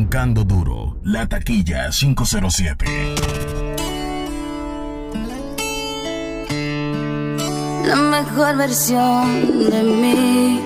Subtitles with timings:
[0.00, 2.86] Roncando Duro, La Taquilla 507.
[7.86, 10.60] La mejor versión de mí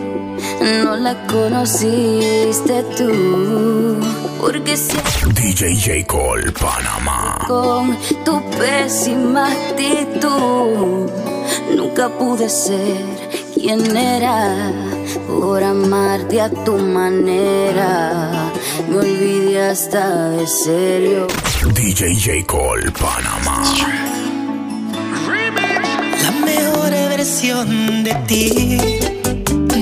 [0.85, 3.99] no la conociste tú.
[4.41, 4.97] Porque si
[5.33, 6.07] DJ J.
[6.07, 7.37] Cole, Panamá.
[7.49, 11.11] Con tu pésima actitud,
[11.77, 13.03] nunca pude ser
[13.53, 14.71] quien era
[15.27, 18.44] por amarte a tu manera.
[18.89, 21.27] Me olvidé hasta de serio.
[21.75, 22.47] DJ J.
[22.47, 23.63] Cole, Panamá.
[26.23, 28.79] La mejor versión de ti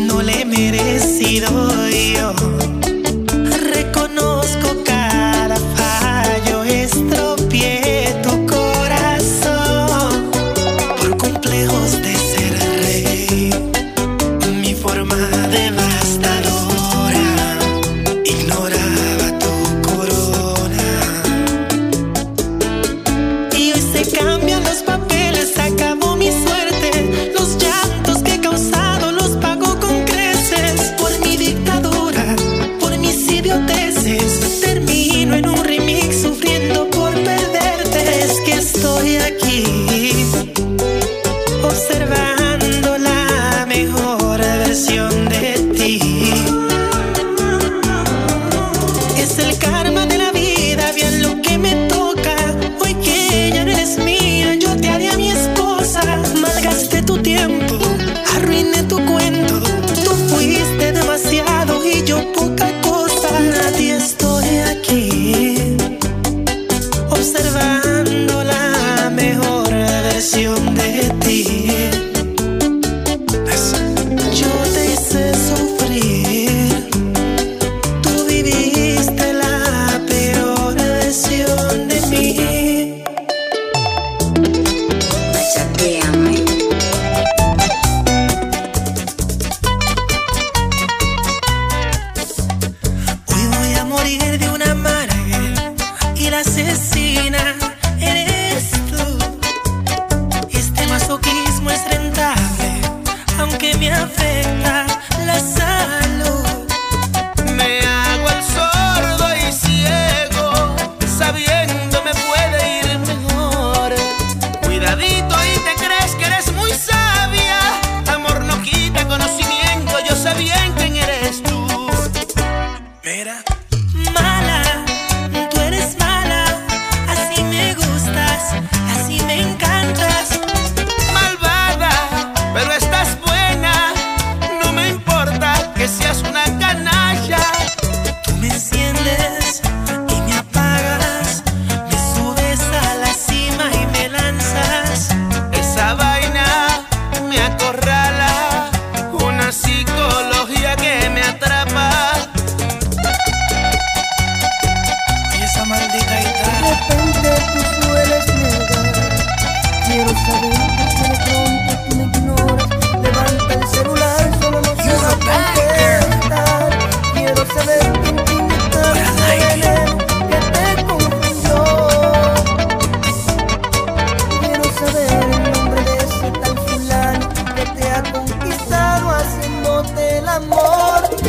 [0.06, 1.50] no le he merecido
[1.88, 2.51] yo.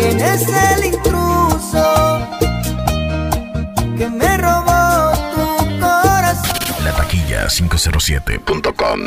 [0.04, 2.28] ¿Quién es el intruso
[3.98, 6.84] que me robó tu corazón?
[6.84, 9.00] La taquilla 507.com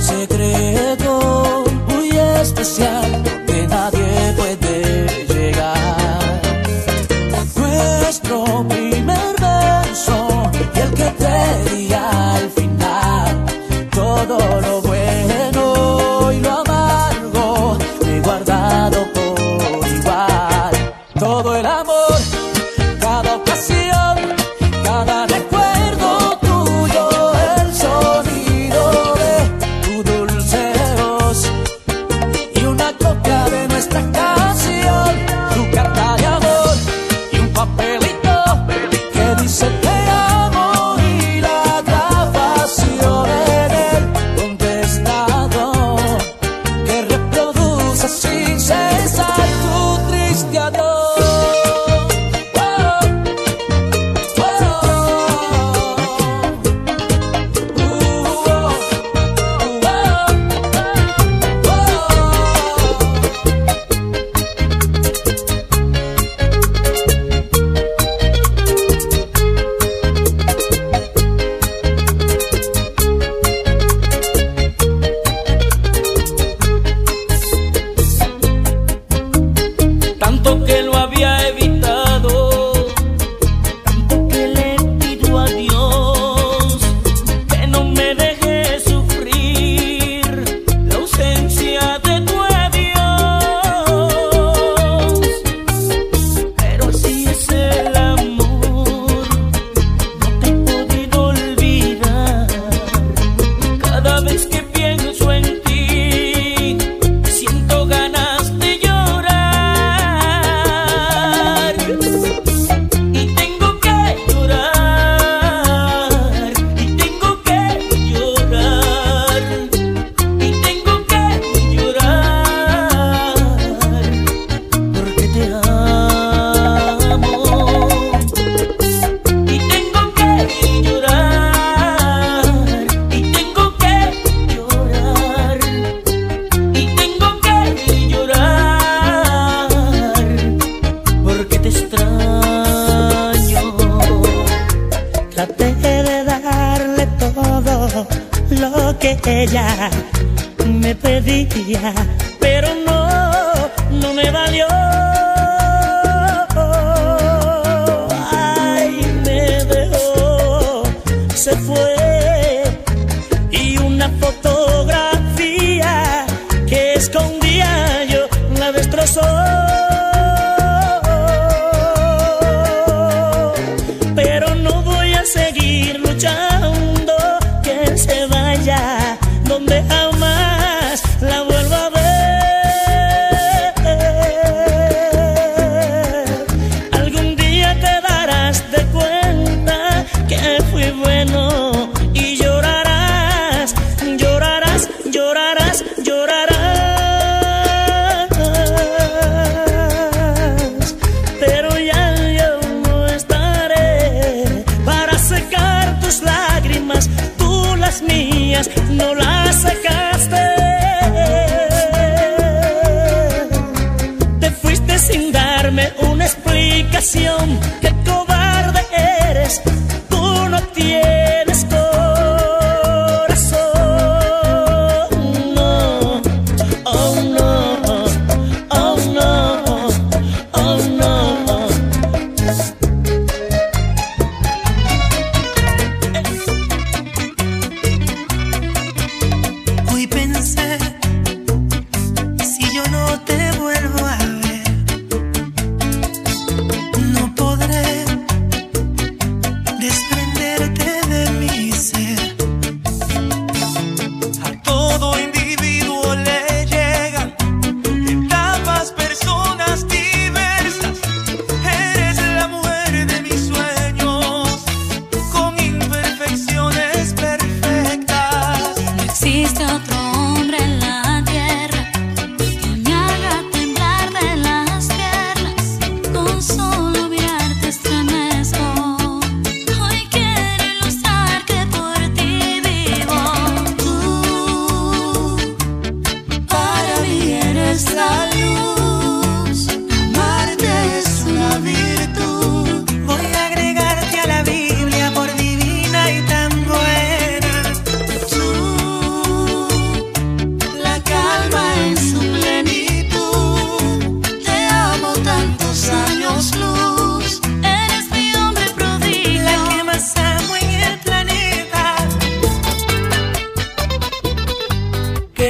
[0.00, 0.39] secreto.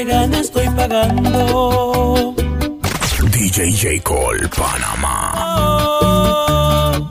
[0.01, 2.35] ¿Qué gana estoy pagando?
[3.33, 4.03] DJ J.
[4.03, 5.35] Cole, Panamá.
[5.37, 7.10] Oh,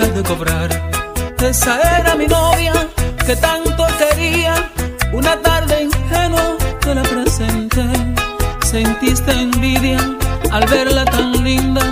[0.00, 0.70] de cobrar.
[1.38, 2.72] Esa era mi novia
[3.26, 4.54] que tanto quería.
[5.12, 7.84] Una tarde ingenua te la presenté.
[8.64, 9.98] Sentiste envidia
[10.50, 11.82] al verla tan linda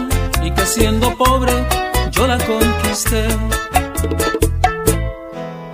[0.42, 1.52] y que siendo pobre
[2.10, 3.26] yo la conquisté.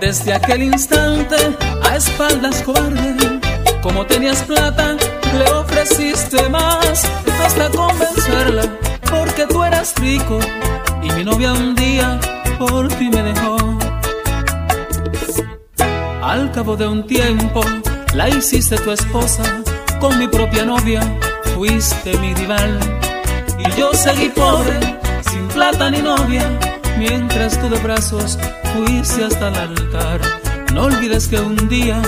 [0.01, 1.37] Desde aquel instante,
[1.83, 3.39] a espaldas cobarde,
[3.81, 4.97] como tenías plata,
[5.37, 7.05] le ofreciste más
[7.43, 8.63] hasta convencerla,
[9.09, 10.39] porque tú eras rico
[11.17, 12.19] mi novia un día
[12.59, 13.57] por ti me dejó.
[16.21, 17.61] Al cabo de un tiempo,
[18.13, 19.43] la hiciste tu esposa,
[19.99, 21.01] con mi propia novia
[21.55, 22.79] fuiste mi rival.
[23.57, 24.79] Y yo seguí pobre,
[25.31, 26.45] sin plata ni novia,
[26.99, 28.37] mientras tú de brazos
[28.75, 30.21] fuiste hasta el altar.
[30.71, 31.99] No olvides que un día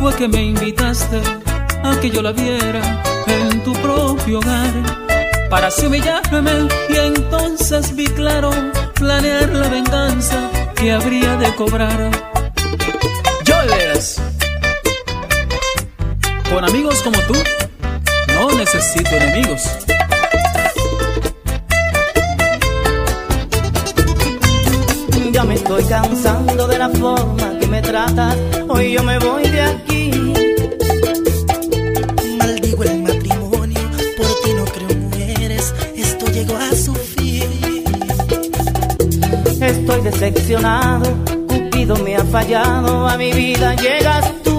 [0.00, 1.20] fue que me invitaste
[1.84, 5.05] a que yo la viera en tu propio hogar.
[5.50, 8.50] Para así humillarme y entonces vi claro
[8.94, 12.10] planear la venganza que habría de cobrar.
[13.46, 14.20] Joyles,
[16.50, 17.34] con amigos como tú,
[18.34, 19.62] no necesito enemigos.
[25.32, 28.36] Ya me estoy cansando de la forma que me tratas.
[28.68, 30.05] Hoy yo me voy de aquí.
[40.10, 41.04] Decepcionado.
[41.48, 43.08] Cupido me ha fallado.
[43.08, 44.58] A mi vida llegas tú.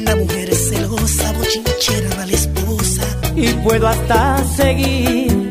[0.00, 3.02] Una mujer celosa, bochinchera, mala esposa.
[3.34, 5.43] Y puedo hasta seguir.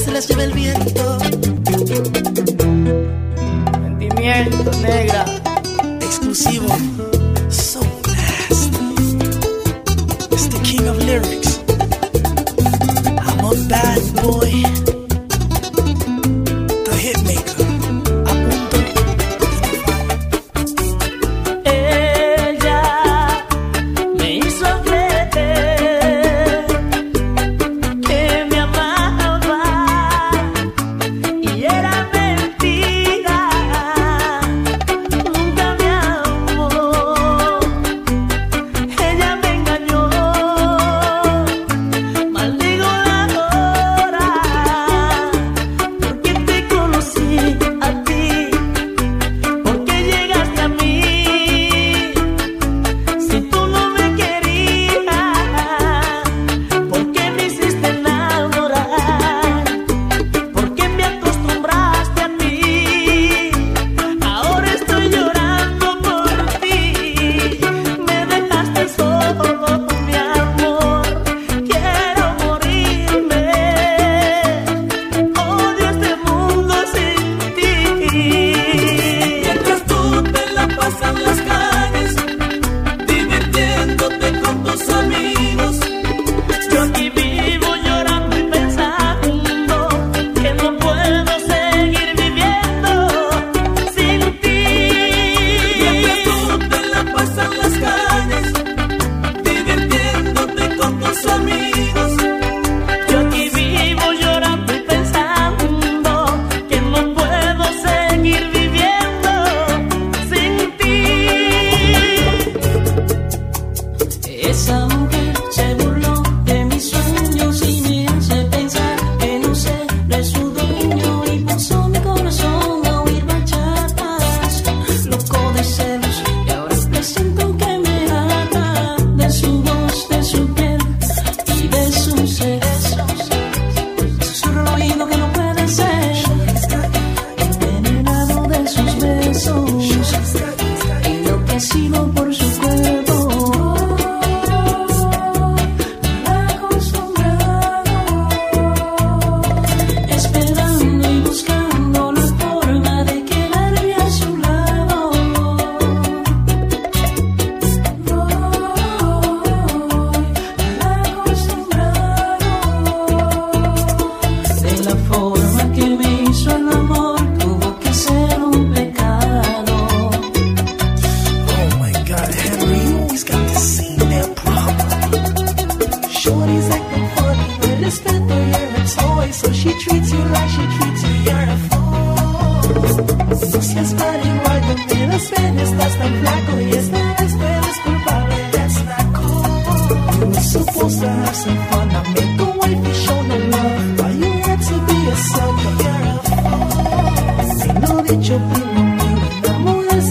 [0.00, 1.35] Se las lleva el viento.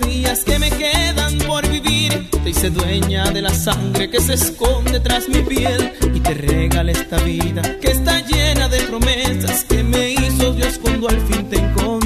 [0.00, 5.00] días que me quedan por vivir, te hice dueña de la sangre que se esconde
[5.00, 10.10] tras mi piel y te regala esta vida que está llena de promesas que me
[10.10, 11.97] hizo Dios cuando al fin te encontré.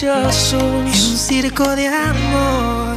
[0.00, 0.62] Payasos.
[0.62, 2.87] En un circo de amor.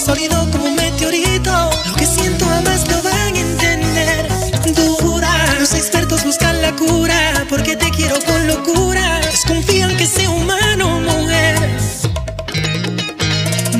[0.00, 1.70] Sólido como un meteorito.
[1.86, 4.28] Lo que siento jamás lo van a entender.
[4.74, 9.20] Dura, los expertos buscan la cura, porque te quiero con locura.
[9.20, 11.56] Desconfían que sea humano, mujer.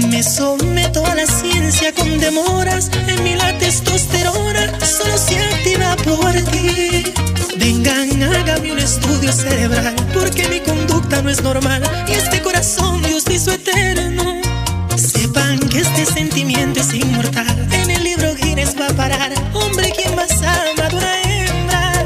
[0.08, 2.90] Me someto a la ciencia con demoras.
[3.06, 7.04] En mí la testosterona solo se activa por ti.
[7.56, 9.94] Vengan, hágame un estudio cerebral.
[10.12, 11.82] Porque mi conducta no es normal.
[12.08, 14.49] Y este corazón Dios hizo eterno.
[15.70, 17.68] Que este sentimiento es inmortal.
[17.70, 19.32] En el libro Guinness va a parar.
[19.52, 22.04] Hombre, quien más ama de una hembra.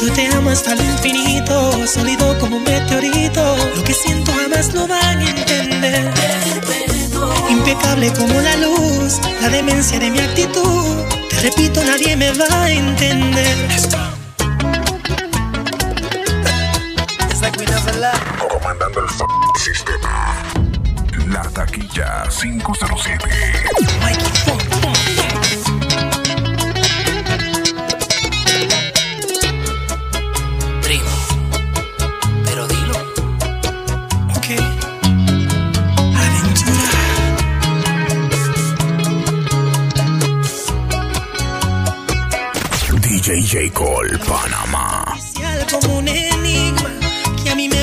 [0.00, 3.56] Yo te amo hasta lo infinito, sólido como un meteorito.
[3.74, 6.12] Lo que siento jamás lo van a entender.
[7.48, 10.96] Impecable como la luz, la demencia de mi actitud.
[11.30, 14.15] Te repito, nadie me va a entender.
[21.36, 23.28] La taquilla 507.
[30.80, 31.16] Primo,
[32.42, 32.96] pero dilo.
[34.34, 34.48] Ok.
[36.16, 37.02] Aventura.
[43.02, 43.70] DJ J.
[43.74, 45.04] Cole, Panamá.
[45.18, 46.08] especial como un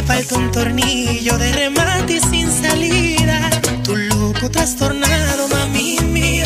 [0.05, 3.49] falta un tornillo de remate y sin salida.
[3.83, 6.45] Tu loco trastornado, mami mía.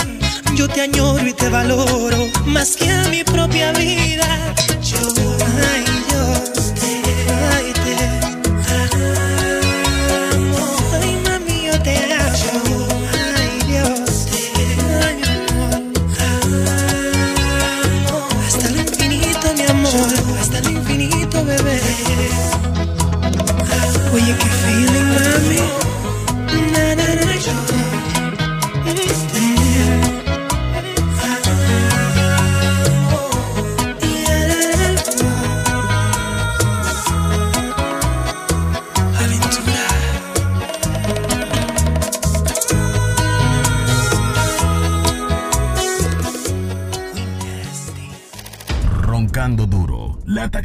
[0.55, 4.53] Yo te añoro y te valoro más que a mi propia vida.